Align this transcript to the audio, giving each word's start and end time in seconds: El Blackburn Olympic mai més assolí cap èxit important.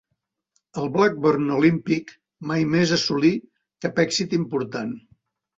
El 0.83 0.87
Blackburn 0.95 1.51
Olympic 1.57 2.13
mai 2.53 2.65
més 2.71 2.95
assolí 2.97 3.33
cap 3.87 4.03
èxit 4.09 4.35
important. 4.43 4.99